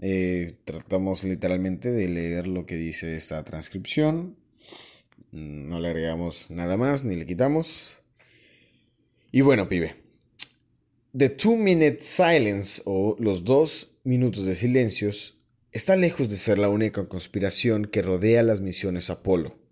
[0.00, 4.36] Eh, tratamos literalmente de leer lo que dice esta transcripción.
[5.30, 8.00] Mm, No le agregamos nada más ni le quitamos.
[9.30, 9.94] Y bueno, pibe.
[11.16, 15.38] The Two Minute Silence o los dos minutos de silencios
[15.70, 19.63] está lejos de ser la única conspiración que rodea las misiones Apolo.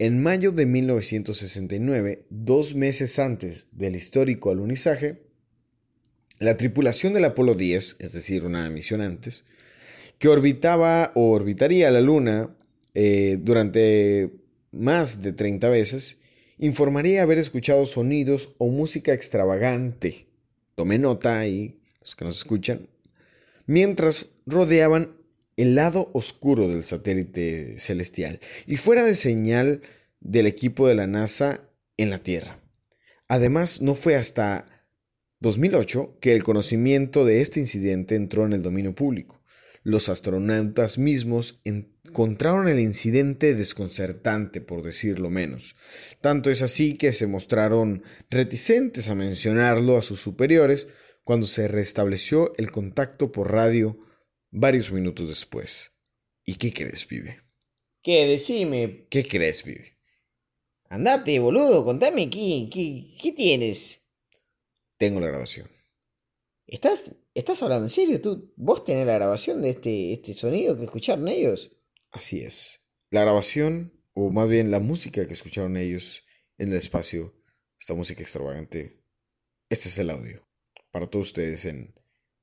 [0.00, 5.22] En mayo de 1969, dos meses antes del histórico alunizaje,
[6.40, 9.44] la tripulación del Apolo 10, es decir, una misión antes,
[10.18, 12.56] que orbitaba o orbitaría la Luna
[12.94, 14.32] eh, durante
[14.72, 16.16] más de 30 veces,
[16.58, 20.26] informaría haber escuchado sonidos o música extravagante.
[20.74, 22.88] Tome nota ahí, los que nos escuchan,
[23.66, 25.14] mientras rodeaban
[25.56, 29.82] el lado oscuro del satélite celestial y fuera de señal
[30.20, 32.60] del equipo de la NASA en la Tierra.
[33.28, 34.66] Además, no fue hasta
[35.40, 39.42] 2008 que el conocimiento de este incidente entró en el dominio público.
[39.82, 45.76] Los astronautas mismos encontraron el incidente desconcertante, por decirlo menos.
[46.22, 50.88] Tanto es así que se mostraron reticentes a mencionarlo a sus superiores
[51.22, 53.98] cuando se restableció el contacto por radio
[54.54, 55.92] varios minutos después.
[56.44, 57.40] ¿Y qué crees, pibe?
[58.02, 58.26] ¿Qué?
[58.26, 59.06] Decime.
[59.10, 59.98] ¿Qué crees, pibe?
[60.88, 64.04] Andate, boludo, contame qué, qué, qué tienes.
[64.96, 65.68] Tengo la grabación.
[66.66, 68.20] ¿Estás, ¿Estás hablando en serio?
[68.20, 71.76] ¿Tú, ¿Vos tenés la grabación de este, este sonido que escucharon ellos?
[72.12, 72.80] Así es.
[73.10, 76.24] La grabación, o más bien la música que escucharon ellos
[76.58, 77.34] en el espacio,
[77.78, 79.02] esta música extravagante,
[79.68, 80.46] este es el audio.
[80.92, 81.94] Para todos ustedes en,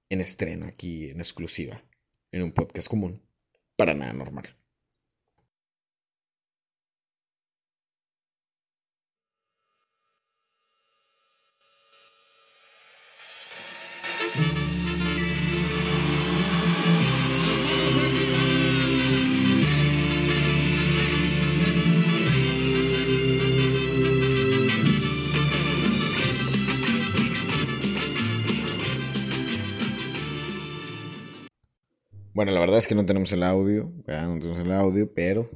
[0.09, 1.81] en estreno, aquí en exclusiva,
[2.31, 3.21] en un podcast común,
[3.75, 4.45] para nada normal.
[32.41, 35.47] Bueno, la verdad es que no tenemos el audio, no tenemos el audio, pero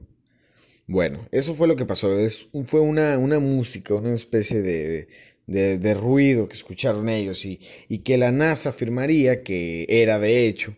[0.85, 2.15] bueno, eso fue lo que pasó.
[2.15, 5.07] Es, fue una, una música, una especie de,
[5.47, 10.45] de, de ruido que escucharon ellos y, y que la NASA afirmaría que era de
[10.45, 10.77] hecho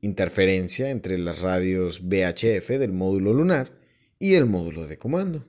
[0.00, 3.70] interferencia entre las radios VHF del módulo lunar
[4.18, 5.46] y el módulo de comando.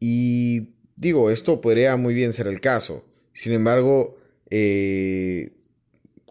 [0.00, 3.04] Y digo, esto podría muy bien ser el caso.
[3.32, 4.16] Sin embargo,
[4.50, 5.53] eh,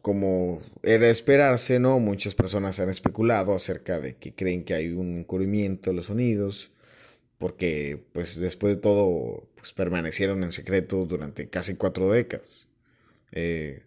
[0.03, 1.97] como era esperarse, ¿no?
[1.97, 6.71] Muchas personas han especulado acerca de que creen que hay un encubrimiento de los sonidos,
[7.37, 12.67] porque pues después de todo pues, permanecieron en secreto durante casi cuatro décadas.
[13.31, 13.83] Eh,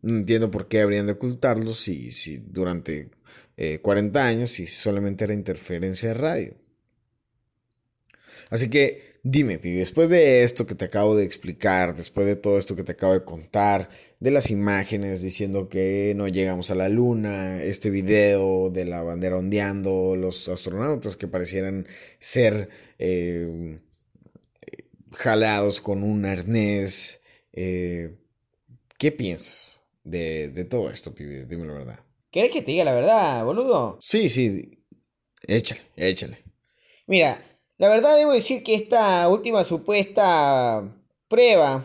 [0.00, 3.10] no entiendo por qué habrían de ocultarlos si, si durante
[3.82, 6.54] 40 eh, años si solamente era interferencia de radio.
[8.48, 12.58] Así que dime, Pibi, después de esto que te acabo de explicar, después de todo
[12.58, 13.88] esto que te acabo de contar,
[14.20, 19.38] de las imágenes diciendo que no llegamos a la luna, este video de la bandera
[19.38, 21.86] ondeando, los astronautas que parecieran
[22.18, 23.78] ser eh,
[25.12, 27.20] jalados con un arnés,
[27.52, 28.14] eh,
[28.98, 31.44] ¿qué piensas de, de todo esto, Pibi?
[31.44, 32.00] Dime la verdad.
[32.30, 33.98] ¿Querés que te diga la verdad, boludo?
[34.00, 34.84] Sí, sí,
[35.46, 36.38] échale, échale.
[37.06, 37.42] Mira,
[37.82, 40.84] la verdad debo decir que esta última supuesta
[41.26, 41.84] prueba,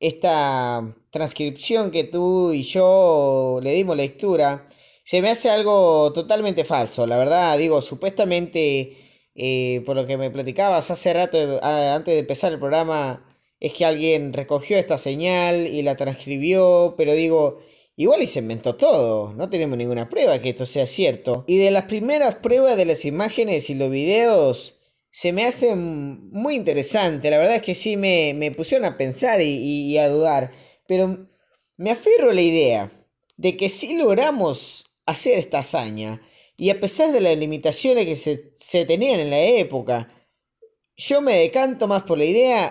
[0.00, 4.66] esta transcripción que tú y yo le dimos lectura,
[5.04, 7.06] se me hace algo totalmente falso.
[7.06, 8.96] La verdad, digo, supuestamente,
[9.36, 13.24] eh, por lo que me platicabas hace rato, antes de empezar el programa,
[13.60, 17.60] es que alguien recogió esta señal y la transcribió, pero digo,
[17.94, 21.44] igual y se inventó todo, no tenemos ninguna prueba que esto sea cierto.
[21.46, 24.79] Y de las primeras pruebas de las imágenes y los videos,
[25.10, 27.30] se me hace muy interesante.
[27.30, 30.52] La verdad es que sí me, pusieron a pensar y, a dudar.
[30.86, 31.28] Pero
[31.76, 32.90] me aferro a la idea
[33.36, 36.20] de que si logramos hacer esta hazaña,
[36.56, 40.08] y a pesar de las limitaciones que se, se tenían en la época,
[40.96, 42.70] yo me decanto más por la idea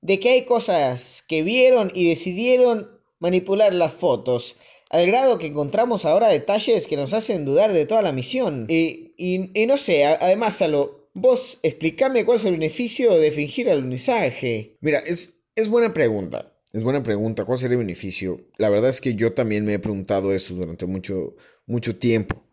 [0.00, 4.56] de que hay cosas que vieron y decidieron manipular las fotos,
[4.90, 8.66] al grado que encontramos ahora detalles que nos hacen dudar de toda la misión.
[8.68, 13.70] Y, y no sé, además a lo, Vos explícame cuál es el beneficio de fingir
[13.70, 14.76] alunizaje.
[14.80, 16.52] Mira, es, es buena pregunta.
[16.74, 17.46] Es buena pregunta.
[17.46, 18.38] ¿Cuál sería el beneficio?
[18.58, 22.44] La verdad es que yo también me he preguntado eso durante mucho, mucho tiempo.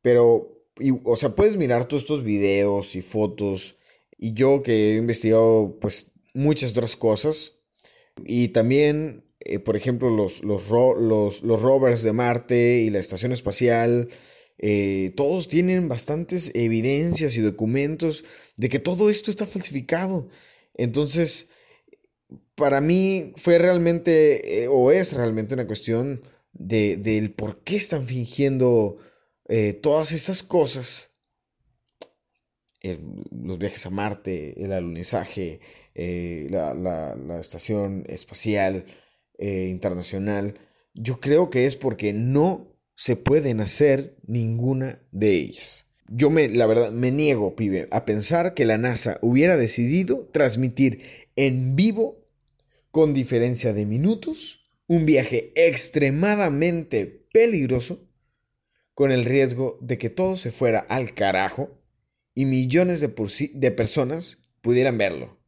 [0.00, 0.66] Pero,
[1.04, 3.76] o sea, puedes mirar todos estos videos y fotos.
[4.18, 7.58] Y yo que he investigado, pues, muchas otras cosas.
[8.26, 14.08] Y también, eh, por ejemplo, los, los, los rovers de Marte y la estación espacial
[14.64, 18.24] eh, todos tienen bastantes evidencias y documentos
[18.56, 20.28] de que todo esto está falsificado.
[20.74, 21.48] Entonces,
[22.54, 26.22] para mí fue realmente, eh, o es realmente una cuestión
[26.52, 28.98] de, del por qué están fingiendo
[29.48, 31.10] eh, todas estas cosas.
[32.82, 35.60] los viajes a Marte, el alunizaje,
[35.94, 38.86] la, la, estación espacial
[39.38, 40.54] internacional.
[40.94, 45.88] Yo creo que es porque no se pueden hacer ninguna de ellas.
[46.08, 51.00] Yo me, la verdad, me niego, pibe, a pensar que la NASA hubiera decidido transmitir
[51.36, 52.22] en vivo,
[52.90, 58.06] con diferencia de minutos, un viaje extremadamente peligroso,
[58.94, 61.70] con el riesgo de que todo se fuera al carajo
[62.34, 65.38] y millones de, personas pudieran verlo.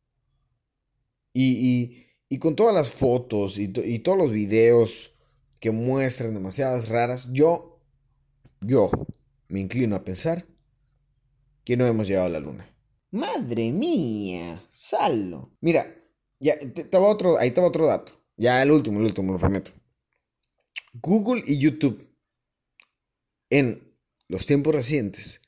[1.35, 5.14] Y, y, con todas las fotos y, y todos los videos
[5.61, 7.81] que muestran demasiadas raras, yo,
[8.61, 8.91] yo
[9.49, 10.47] me inclino a pensar
[11.65, 12.71] que no hemos llegado a la luna.
[13.11, 15.53] Madre mía, sallo.
[15.61, 15.95] Mira,
[16.41, 18.21] ya estaba otro, ahí estaba otro dato.
[18.37, 19.71] Ya el último, el último, lo prometo.
[20.95, 22.15] Google y YouTube
[23.51, 23.97] en
[24.29, 25.41] los tiempos recientes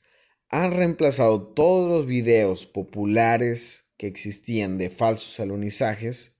[0.49, 6.37] han reemplazado todos los videos populares que existían de falsos alunizajes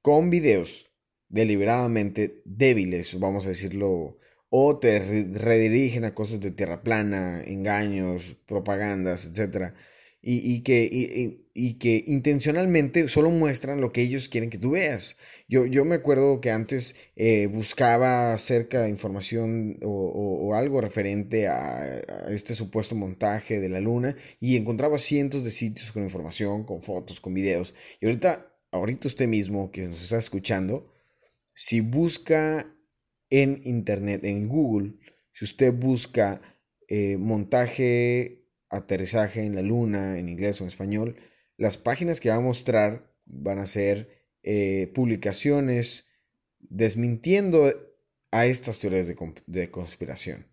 [0.00, 0.91] con videos
[1.32, 4.18] deliberadamente débiles, vamos a decirlo,
[4.50, 9.72] o te redirigen a cosas de tierra plana, engaños, propagandas, etc.
[10.24, 10.88] Y, que,
[11.54, 15.16] y, que intencionalmente solo muestran lo que ellos quieren que tú veas.
[15.48, 21.78] Yo, yo me acuerdo que antes eh, buscaba acerca de información o, algo referente a,
[21.78, 26.82] a, este supuesto montaje de la luna y encontraba cientos de sitios con información, con
[26.82, 27.74] fotos, con videos.
[28.00, 30.92] Y ahorita, ahorita usted mismo que nos está escuchando,
[31.54, 32.74] si busca
[33.30, 34.94] en Internet, en Google,
[35.32, 36.40] si usted busca
[36.88, 41.16] eh, montaje, aterrizaje en la luna, en inglés o en español,
[41.56, 46.06] las páginas que va a mostrar van a ser eh, publicaciones
[46.58, 47.72] desmintiendo
[48.30, 50.48] a estas teorías de, conspiración.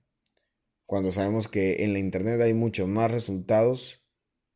[0.85, 4.05] Cuando sabemos que en la Internet hay muchos más resultados,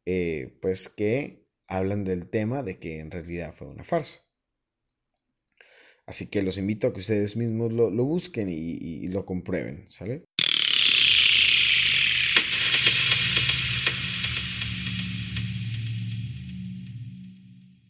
[0.06, 4.23] eh, pues que hablan del tema de que en realidad fue una farsa.
[6.06, 10.24] Así que los invito a que ustedes mismos lo, lo busquen y, lo comprueben, ¿sale?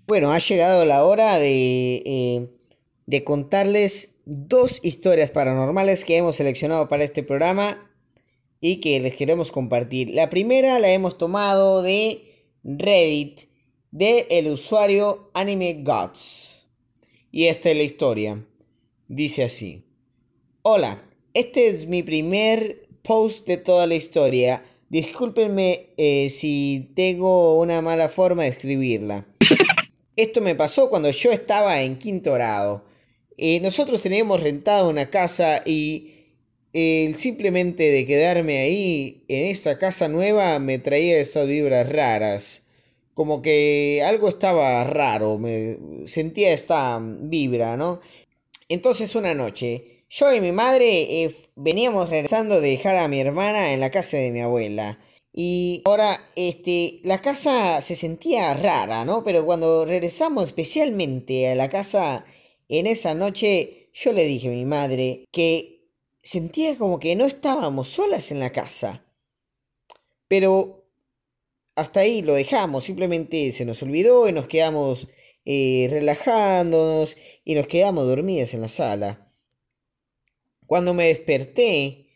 [0.06, 2.50] Bueno, ha llegado la hora de, eh,
[3.08, 7.90] de contarles dos historias paranormales que hemos seleccionado para este programa
[8.62, 10.12] y que les queremos compartir.
[10.12, 13.42] La primera la hemos tomado de Reddit
[13.92, 16.43] del el usuario Anime Gods.
[17.36, 18.46] Y esta es la historia.
[19.08, 19.82] Dice así.
[20.62, 21.04] Hola,
[21.34, 24.64] este es mi primer post de toda la historia.
[24.90, 29.26] Discúlpenme eh, si tengo una mala forma de escribirla.
[30.16, 32.86] Esto me pasó cuando yo estaba en quinto grado.
[33.36, 36.12] Eh, nosotros teníamos rentado una casa y
[36.72, 42.63] simplemente de quedarme ahí en esta casa nueva me traía esas vibras raras.
[43.14, 48.00] Como que algo estaba raro, me sentía esta vibra, ¿no?
[48.70, 53.74] Entonces una noche, yo y mi madre eh, veníamos regresando de dejar a mi hermana
[53.74, 55.00] en la casa de mi abuela.
[55.34, 59.24] Y ahora, este, la casa se sentía rara, ¿no?
[59.24, 62.26] Pero cuando regresamos especialmente a la casa
[62.70, 65.88] en esa noche, yo le dije a mi madre que
[66.22, 69.04] sentía como que no estábamos solas en la casa.
[70.28, 70.83] Pero
[71.76, 75.08] hasta ahí lo dejamos, simplemente se nos olvidó y nos quedamos
[75.46, 79.28] eh, relajándonos y nos quedamos dormidas en la sala.
[80.68, 82.08] Cuando me desperté,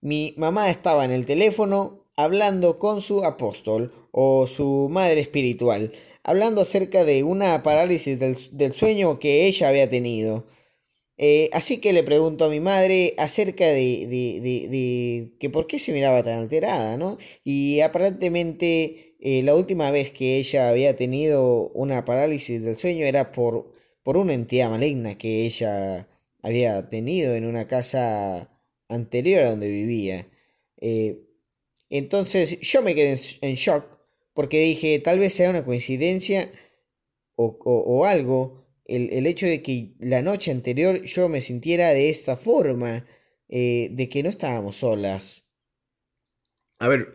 [0.00, 5.92] mi mamá estaba en el teléfono hablando con su apóstol o su madre espiritual,
[6.24, 10.46] hablando acerca de una parálisis del, sueño que ella había tenido.
[11.18, 15.92] Eh, así que le pregunto a mi madre acerca de, de, que por qué se
[15.92, 17.18] miraba tan alterada, ¿no?
[17.44, 23.32] Y aparentemente eh, la última vez que ella había tenido una parálisis del sueño era
[23.32, 26.08] por, por una entidad maligna que ella
[26.42, 28.50] había tenido en una casa
[28.88, 30.28] anterior a donde vivía.
[30.78, 31.22] Eh,
[31.90, 33.86] entonces yo me quedé en shock
[34.34, 36.50] porque dije, tal vez sea una coincidencia
[37.36, 43.06] o, algo, el, hecho de que la noche anterior yo me sintiera de esta forma,
[43.48, 45.44] eh, de que no estábamos solas.
[46.78, 47.12] A ver,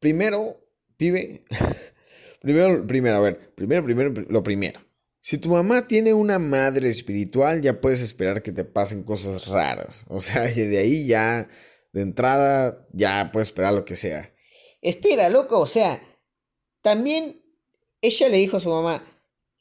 [0.00, 0.60] primero,
[0.96, 1.44] pibe,
[2.40, 4.80] primero, primero, a ver, primero, primero, lo primero.
[5.20, 10.04] Si tu mamá tiene una madre espiritual, ya puedes esperar que te pasen cosas raras.
[10.08, 11.48] O sea, de ahí ya
[11.92, 14.34] de entrada ya puedes esperar lo que sea.
[14.82, 16.02] Espera, loco, o sea,
[16.82, 17.42] también
[18.02, 19.02] ella le dijo a su mamá,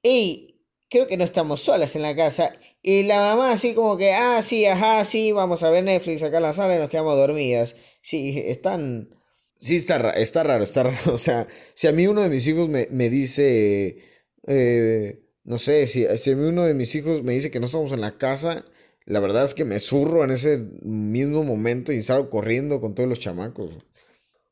[0.01, 0.52] hey,
[0.93, 2.53] creo que no estamos solas en la casa.
[2.83, 6.37] Y la mamá así como que, ah, sí, ajá, sí, vamos a ver Netflix acá
[6.37, 7.75] en la sala y nos quedamos dormidas.
[8.03, 9.09] Sí, están...
[9.57, 10.97] Sí, está, está raro, está raro.
[11.13, 13.97] O sea, si a mí uno de mis hijos me, dice,
[14.45, 17.65] eh, no sé, si, si a mí uno de mis hijos me dice que no
[17.65, 18.63] estamos en la casa,
[19.05, 23.09] la verdad es que me zurro en ese mismo momento y salgo corriendo con todos
[23.09, 23.79] los chamacos.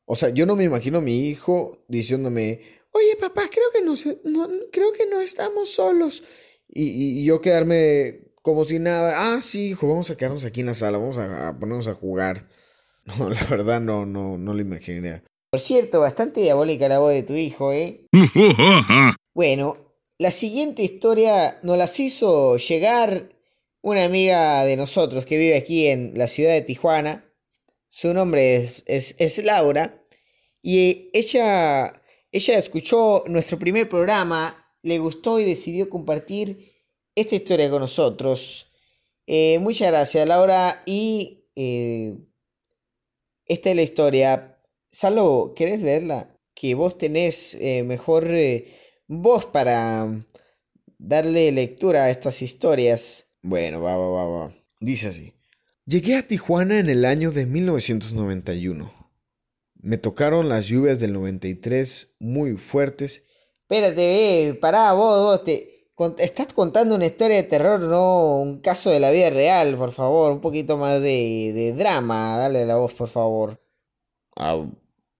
[0.06, 3.94] O sea, yo no me imagino a mi hijo diciéndome, oye papá, creo que no,
[4.24, 6.22] no creo que no estamos solos.
[6.68, 9.34] Y, yo quedarme como si nada.
[9.34, 12.48] Ah, sí, hijo, vamos a quedarnos aquí en la sala, vamos a, ponernos a jugar.
[13.04, 15.24] No, la verdad no, no, no lo imaginé.
[15.50, 18.06] Por cierto, bastante diabólica la voz de tu hijo, ¿eh?
[19.34, 19.76] bueno,
[20.18, 23.32] la siguiente historia nos las hizo llegar
[23.82, 27.24] una amiga de nosotros que vive aquí en la ciudad de Tijuana.
[27.88, 30.00] Su nombre es, es, Laura.
[30.62, 32.01] Y ella,
[32.32, 36.72] ella escuchó nuestro primer programa, le gustó y decidió compartir
[37.14, 38.72] esta historia con nosotros.
[39.26, 40.82] Eh, muchas gracias, Laura.
[40.86, 42.16] Y eh,
[43.46, 44.58] esta es la historia.
[44.90, 46.34] Salo, ¿querés leerla?
[46.54, 48.28] Que vos tenés eh, mejor
[49.06, 50.24] voz para
[50.98, 53.26] darle lectura a estas historias.
[53.42, 54.54] Bueno, va, va, va, va.
[54.80, 55.34] Dice así.
[55.84, 59.01] Llegué a Tijuana en el año de 1991.
[59.82, 63.24] Me tocaron las lluvias del 93 muy fuertes.
[63.62, 68.90] Espérate, eh, pará, vos, vos, te, estás contando una historia de terror, no un caso
[68.90, 70.32] de la vida real, por favor.
[70.32, 73.60] Un poquito más de, de drama, dale la voz, por favor.
[74.36, 74.64] Ah,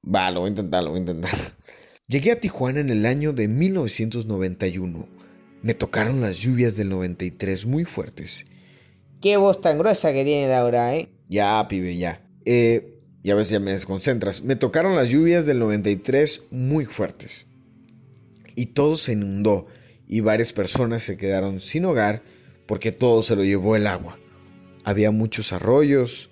[0.03, 1.31] va, lo voy a intentar, lo voy a intentar.
[2.07, 5.23] Llegué a Tijuana en el año de 1991
[5.63, 8.45] me tocaron las lluvias del 93 muy fuertes.
[9.21, 11.09] Qué voz tan gruesa que tiene Laura, ¿eh?
[11.29, 12.29] Ya, pibe, ya.
[12.45, 14.43] Eh, ya ves, ya me desconcentras.
[14.43, 17.47] Me tocaron las lluvias del 93 muy fuertes.
[18.55, 19.67] Y todo se inundó
[20.09, 22.23] y varias personas se quedaron sin hogar
[22.67, 24.19] porque todo se lo llevó el agua.
[24.85, 26.31] Había muchos arroyos.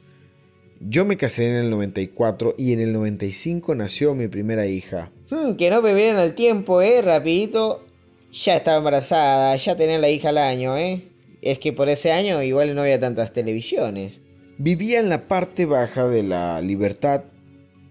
[0.80, 5.12] Yo me casé en el 94 y en el 95 nació mi primera hija.
[5.30, 7.02] Hmm, que no bebieron el tiempo, ¿eh?
[7.02, 7.86] Rapidito
[8.32, 11.10] ya estaba embarazada, ya tenía la hija al año, ¿eh?
[11.42, 14.20] es que por ese año igual no había tantas televisiones.
[14.62, 17.24] Vivía en la parte baja de la Libertad,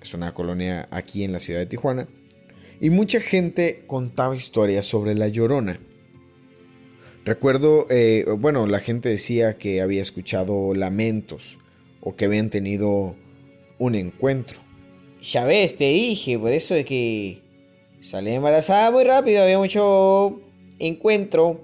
[0.04, 2.08] es una colonia aquí en la ciudad de Tijuana,
[2.80, 5.80] y mucha gente contaba historias sobre la llorona.
[7.26, 11.58] Recuerdo, eh, bueno, la gente decía que había escuchado lamentos
[12.02, 13.16] o que habían tenido
[13.80, 14.60] un encuentro.
[15.24, 17.42] Ya ves, te dije, por eso es que
[18.00, 20.40] salí embarazada muy rápido, había mucho
[20.78, 21.62] encuentro.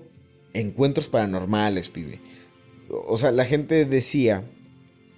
[0.55, 2.21] Encuentros paranormales, pibe.
[2.89, 4.43] O sea, la gente decía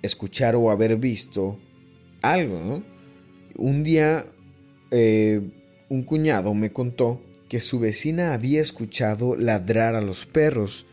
[0.02, 1.60] escuchar o haber visto
[2.22, 2.84] algo, ¿no?
[3.58, 4.26] Un día
[4.92, 5.42] eh,
[5.90, 10.86] un cuñado me contó que su vecina había escuchado ladrar a los perros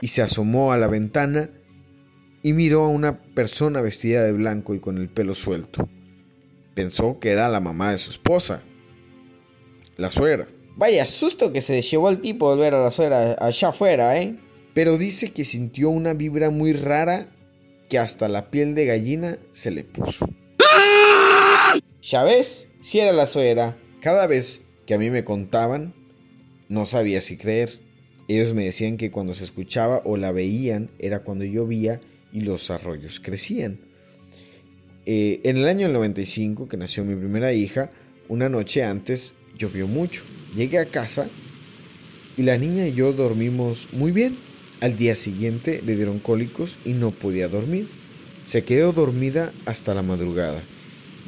[0.00, 1.50] y se asomó a la ventana
[2.42, 5.88] y miró a una persona vestida de blanco y con el pelo suelto.
[6.74, 8.62] Pensó que era la mamá de su esposa,
[9.96, 10.46] la suegra.
[10.76, 14.38] Vaya susto que se llevó al tipo volver a la suegra allá afuera, ¿eh?
[14.74, 17.28] Pero dice que sintió una vibra muy rara
[17.88, 20.28] que hasta la piel de gallina se le puso.
[22.02, 23.76] Ya ves, si era la suegra.
[24.00, 25.94] Cada vez que a mí me contaban,
[26.68, 27.80] no sabía si creer.
[28.28, 32.00] Ellos me decían que cuando se escuchaba o la veían era cuando llovía
[32.32, 33.80] y los arroyos crecían.
[35.04, 37.90] Eh, en el año 95, que nació mi primera hija,
[38.28, 40.22] una noche antes llovió mucho.
[40.54, 41.28] Llegué a casa
[42.36, 44.36] y la niña y yo dormimos muy bien.
[44.80, 47.86] Al día siguiente le dieron cólicos y no podía dormir.
[48.44, 50.62] Se quedó dormida hasta la madrugada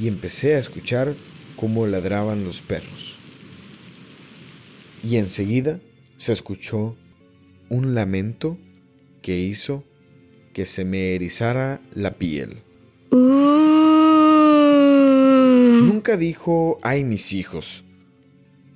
[0.00, 1.14] y empecé a escuchar
[1.56, 3.18] cómo ladraban los perros.
[5.04, 5.80] Y enseguida
[6.16, 6.96] se escuchó
[7.68, 8.56] un lamento
[9.20, 9.84] que hizo
[10.54, 12.62] que se me erizara la piel.
[15.82, 17.84] Nunca dijo, ay mis hijos.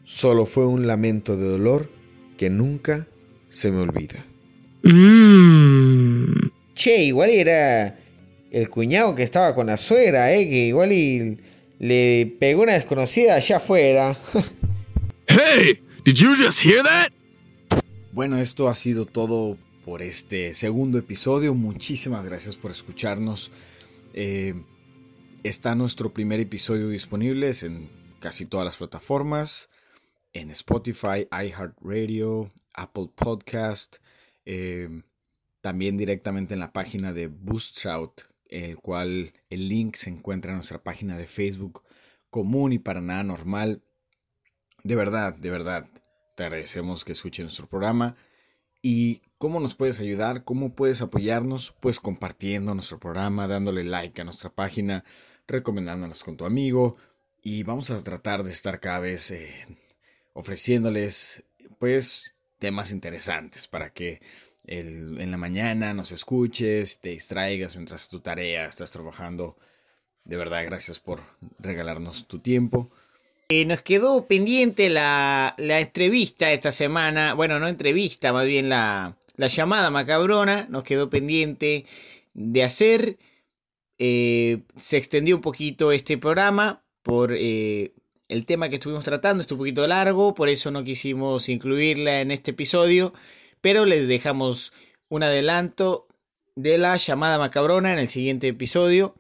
[0.05, 1.91] Solo fue un lamento de dolor
[2.37, 3.09] que nunca
[3.49, 4.25] se me olvida.
[4.87, 6.51] Mmm.
[6.75, 7.99] Che, igual era
[8.53, 10.49] el cuñado que estaba con la suegra, ¿eh?
[10.49, 11.39] Que igual y
[11.81, 14.17] le pegó una desconocida allá afuera.
[15.29, 17.11] Hey, did you just hear that?
[18.13, 21.53] Bueno, esto ha sido todo por este segundo episodio.
[21.53, 23.51] Muchísimas gracias por escucharnos.
[24.15, 24.55] Eh,
[25.43, 29.69] está nuestro primer episodio disponible en casi todas las plataformas.
[30.33, 33.97] En Spotify, iHeartRadio, Apple Podcast.
[34.47, 35.03] Eh,
[35.61, 40.83] también directamente en la página de Boostrout, el cual el link se encuentra en nuestra
[40.83, 41.83] página de Facebook
[42.31, 43.83] común y para nada normal.
[44.85, 45.87] De verdad, de verdad,
[46.37, 48.17] te agradecemos que escuchen nuestro programa.
[48.83, 50.45] ¿Y cómo nos puedes ayudar?
[50.45, 51.75] ¿Cómo puedes apoyarnos?
[51.81, 55.03] Pues compartiendo nuestro programa, dándole like a nuestra página,
[55.49, 56.97] recomendándonos con tu amigo.
[57.43, 59.67] Y vamos a tratar de estar cada vez eh,
[60.35, 61.43] ofreciéndoles,
[61.81, 62.36] pues,
[62.67, 64.21] temas interesantes para que
[64.67, 69.57] en la mañana nos escuches, te distraigas mientras tu tarea estás trabajando.
[70.25, 71.21] De verdad, gracias por
[71.61, 72.91] regalarnos tu tiempo.
[73.51, 77.35] Eh, nos quedó pendiente la, la entrevista esta semana.
[77.35, 80.67] Bueno, no entrevista, más bien la, la llamada macabrona.
[80.69, 81.87] Nos quedó pendiente
[82.35, 83.19] de hacer.
[83.99, 87.93] Eh, se extendió un poquito este programa por eh,
[88.29, 89.41] el tema que estuvimos tratando.
[89.41, 93.13] Estuvo un poquito largo, por eso no quisimos incluirla en este episodio.
[93.61, 94.73] Pero les dejamos
[95.09, 96.07] un adelanto
[96.55, 99.15] de la llamada macabrona en el siguiente episodio.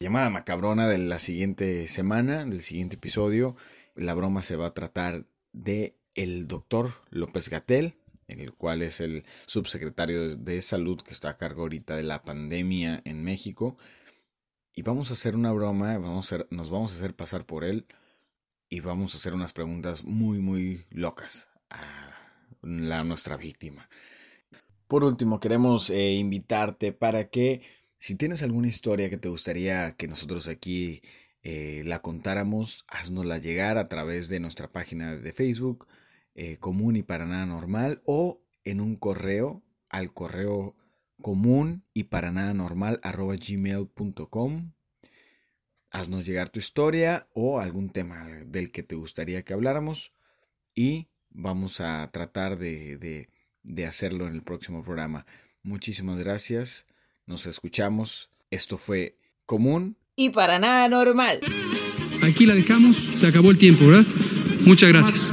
[0.00, 3.56] Llamada macabrona de la siguiente semana, del siguiente episodio.
[3.94, 7.94] La broma se va a tratar de el doctor López Gatel,
[8.28, 13.00] el cual es el subsecretario de salud que está a cargo ahorita de la pandemia
[13.04, 13.76] en México.
[14.74, 17.64] Y vamos a hacer una broma, vamos a hacer- nos vamos a hacer pasar por
[17.64, 17.86] él
[18.72, 22.16] y vamos a hacer unas preguntas muy, muy locas a
[22.62, 23.86] la, nuestra víctima.
[24.88, 27.60] Por último, queremos eh, invitarte para que
[27.98, 31.02] si tienes alguna historia que te gustaría que nosotros aquí
[31.42, 35.86] eh, la contáramos, haznosla llegar a través de nuestra página de Facebook,
[36.34, 40.76] eh, común y para nada normal, o en un correo al correo
[41.20, 44.72] común y para nada normal arroba gmail.com.
[45.92, 50.12] Haznos llegar tu historia o algún tema del que te gustaría que habláramos
[50.74, 52.96] y vamos a tratar de,
[53.62, 55.26] de- hacerlo en el próximo programa.
[55.62, 56.86] Muchísimas gracias,
[57.26, 58.30] nos escuchamos.
[58.50, 59.16] Esto fue
[59.46, 61.40] común Y para nada normal.
[62.22, 64.06] Aquí la dejamos, se acabó el tiempo, ¿verdad?
[64.64, 65.30] Muchas gracias.